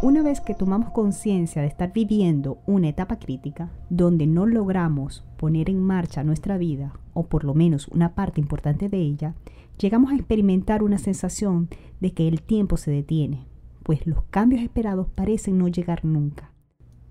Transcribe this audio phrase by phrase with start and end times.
[0.00, 5.68] Una vez que tomamos conciencia de estar viviendo una etapa crítica donde no logramos poner
[5.68, 9.34] en marcha nuestra vida, o por lo menos una parte importante de ella,
[9.76, 11.68] llegamos a experimentar una sensación
[11.98, 13.48] de que el tiempo se detiene,
[13.82, 16.52] pues los cambios esperados parecen no llegar nunca.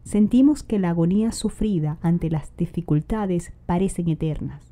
[0.05, 4.63] Sentimos que la agonía sufrida ante las dificultades parecen eternas.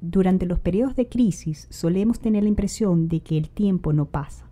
[0.00, 4.47] Durante los periodos de crisis solemos tener la impresión de que el tiempo no pasa.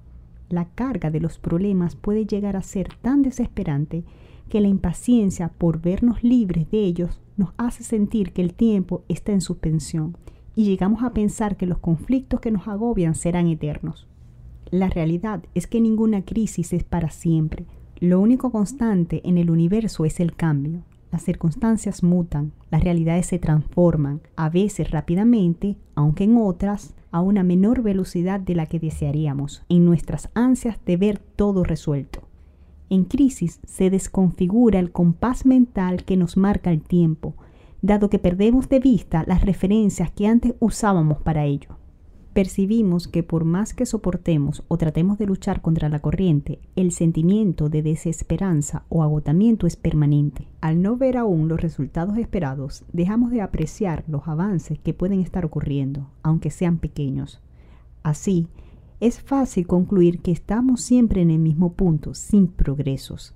[0.48, 4.04] La carga de los problemas puede llegar a ser tan desesperante
[4.48, 9.32] que la impaciencia por vernos libres de ellos nos hace sentir que el tiempo está
[9.32, 10.16] en suspensión
[10.54, 14.06] y llegamos a pensar que los conflictos que nos agobian serán eternos.
[14.70, 17.66] La realidad es que ninguna crisis es para siempre.
[18.00, 20.82] Lo único constante en el universo es el cambio.
[21.12, 27.42] Las circunstancias mutan, las realidades se transforman, a veces rápidamente, aunque en otras a una
[27.42, 32.20] menor velocidad de la que desearíamos, en nuestras ansias de ver todo resuelto.
[32.90, 37.34] En crisis se desconfigura el compás mental que nos marca el tiempo,
[37.80, 41.75] dado que perdemos de vista las referencias que antes usábamos para ello.
[42.36, 47.70] Percibimos que por más que soportemos o tratemos de luchar contra la corriente, el sentimiento
[47.70, 50.46] de desesperanza o agotamiento es permanente.
[50.60, 55.46] Al no ver aún los resultados esperados, dejamos de apreciar los avances que pueden estar
[55.46, 57.40] ocurriendo, aunque sean pequeños.
[58.02, 58.48] Así,
[59.00, 63.34] es fácil concluir que estamos siempre en el mismo punto, sin progresos.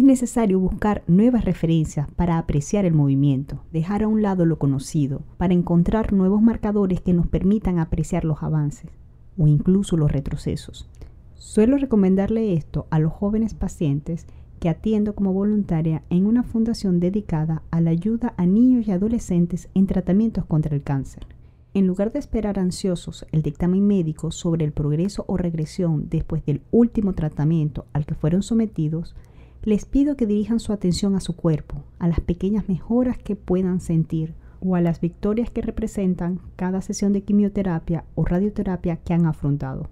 [0.00, 5.20] Es necesario buscar nuevas referencias para apreciar el movimiento, dejar a un lado lo conocido,
[5.36, 8.90] para encontrar nuevos marcadores que nos permitan apreciar los avances
[9.36, 10.88] o incluso los retrocesos.
[11.34, 14.24] Suelo recomendarle esto a los jóvenes pacientes
[14.58, 19.68] que atiendo como voluntaria en una fundación dedicada a la ayuda a niños y adolescentes
[19.74, 21.26] en tratamientos contra el cáncer.
[21.74, 26.62] En lugar de esperar ansiosos el dictamen médico sobre el progreso o regresión después del
[26.70, 29.14] último tratamiento al que fueron sometidos,
[29.62, 33.80] les pido que dirijan su atención a su cuerpo, a las pequeñas mejoras que puedan
[33.80, 39.26] sentir o a las victorias que representan cada sesión de quimioterapia o radioterapia que han
[39.26, 39.88] afrontado.